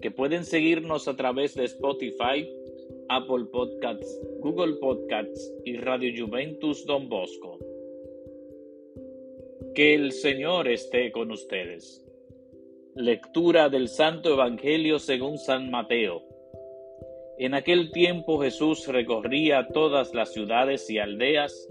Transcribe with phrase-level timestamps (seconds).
[0.00, 2.48] que pueden seguirnos a través de Spotify,
[3.08, 7.58] Apple Podcasts, Google Podcasts y Radio Juventus Don Bosco.
[9.74, 12.04] Que el Señor esté con ustedes.
[12.94, 16.22] Lectura del Santo Evangelio según San Mateo.
[17.38, 21.68] En aquel tiempo Jesús recorría todas las ciudades y aldeas,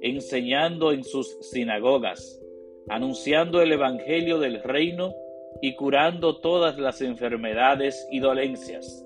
[0.00, 2.42] enseñando en sus sinagogas,
[2.88, 5.14] anunciando el Evangelio del reino
[5.60, 9.04] y curando todas las enfermedades y dolencias.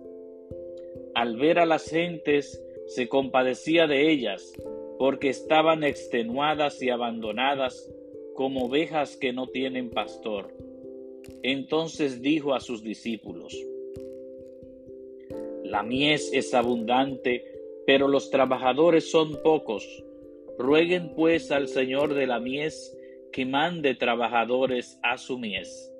[1.14, 4.52] Al ver a las gentes, se compadecía de ellas,
[4.98, 7.90] porque estaban extenuadas y abandonadas
[8.34, 10.54] como ovejas que no tienen pastor.
[11.42, 13.56] Entonces dijo a sus discípulos,
[15.64, 17.44] La mies es abundante,
[17.86, 20.04] pero los trabajadores son pocos.
[20.58, 22.96] Rueguen pues al Señor de la mies
[23.32, 25.92] que mande trabajadores a su mies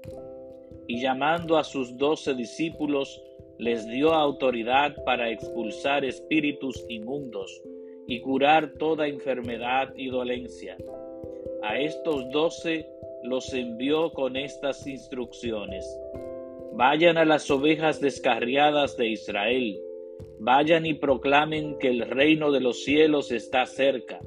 [0.89, 3.23] y llamando a sus doce discípulos,
[3.59, 7.63] les dio autoridad para expulsar espíritus inmundos
[8.07, 10.79] y curar toda enfermedad y dolencia.
[11.63, 12.89] A estos doce
[13.23, 15.85] los envió con estas instrucciones.
[16.73, 19.79] Vayan a las ovejas descarriadas de Israel,
[20.41, 24.21] vayan y proclamen que el reino de los cielos está cerca,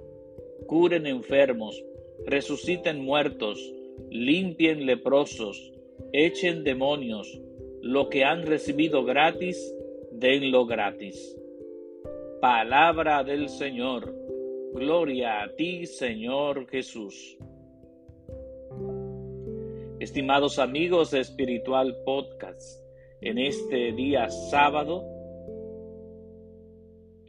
[0.67, 1.83] curen enfermos,
[2.27, 3.73] resuciten muertos,
[4.09, 5.71] limpien leprosos,
[6.13, 7.41] echen demonios,
[7.81, 9.75] lo que han recibido gratis,
[10.11, 11.37] denlo gratis.
[12.39, 14.15] Palabra del Señor.
[14.73, 17.37] Gloria a ti, Señor Jesús.
[19.99, 22.83] Estimados amigos de Espiritual Podcast,
[23.21, 25.03] en este día sábado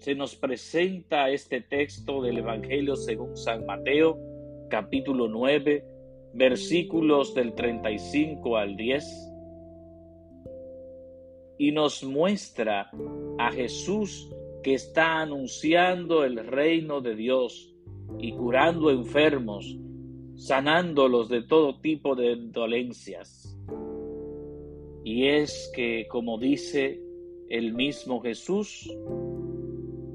[0.02, 4.18] se nos presenta este texto del Evangelio según San Mateo,
[4.68, 5.84] capítulo 9,
[6.34, 9.32] versículos del 35 al 10,
[11.58, 12.90] y nos muestra
[13.38, 14.30] a Jesús
[14.62, 17.74] que está anunciando el reino de Dios
[18.18, 19.76] y curando enfermos,
[20.34, 23.56] sanándolos de todo tipo de dolencias.
[25.04, 27.00] Y es que, como dice
[27.48, 28.88] el mismo Jesús,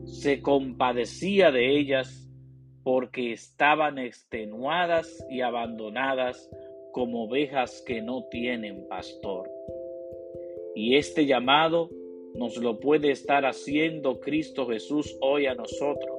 [0.06, 2.27] se compadecía de ellas
[2.88, 6.50] porque estaban extenuadas y abandonadas
[6.94, 9.52] como ovejas que no tienen pastor.
[10.74, 11.90] Y este llamado
[12.36, 16.18] nos lo puede estar haciendo Cristo Jesús hoy a nosotros.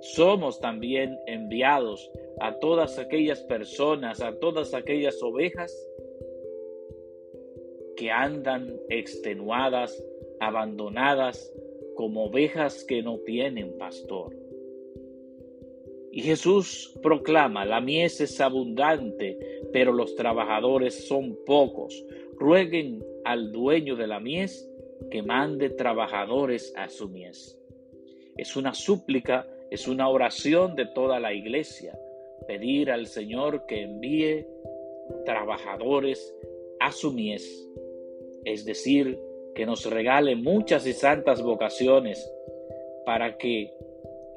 [0.00, 2.10] Somos también enviados
[2.40, 5.72] a todas aquellas personas, a todas aquellas ovejas
[7.96, 9.96] que andan extenuadas,
[10.40, 11.54] abandonadas,
[11.94, 14.39] como ovejas que no tienen pastor.
[16.12, 19.38] Y Jesús proclama, la mies es abundante,
[19.72, 22.04] pero los trabajadores son pocos.
[22.36, 24.68] Rueguen al dueño de la mies
[25.10, 27.56] que mande trabajadores a su mies.
[28.36, 31.96] Es una súplica, es una oración de toda la iglesia,
[32.48, 34.46] pedir al Señor que envíe
[35.24, 36.34] trabajadores
[36.80, 37.68] a su mies,
[38.44, 39.18] es decir,
[39.54, 42.32] que nos regale muchas y santas vocaciones
[43.04, 43.72] para que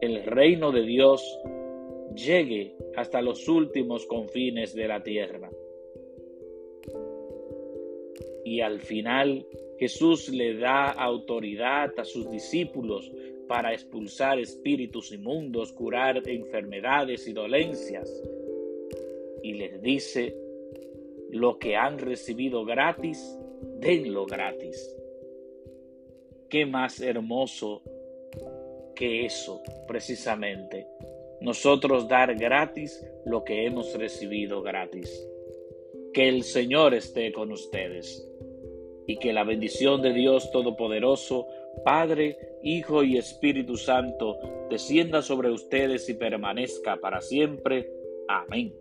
[0.02, 1.40] el reino de Dios
[2.16, 5.50] llegue hasta los últimos confines de la tierra.
[8.46, 9.46] Y al final
[9.78, 13.12] Jesús le da autoridad a sus discípulos
[13.48, 18.10] para expulsar espíritus inmundos, curar enfermedades y dolencias.
[19.42, 20.36] Y les dice,
[21.32, 23.38] lo que han recibido gratis,
[23.80, 24.96] denlo gratis.
[26.50, 27.82] Qué más hermoso
[28.96, 30.86] que eso, precisamente
[31.44, 35.28] nosotros dar gratis lo que hemos recibido gratis.
[36.14, 38.26] Que el Señor esté con ustedes
[39.06, 41.46] y que la bendición de Dios Todopoderoso,
[41.84, 44.38] Padre, Hijo y Espíritu Santo,
[44.70, 47.92] descienda sobre ustedes y permanezca para siempre.
[48.30, 48.74] Amén.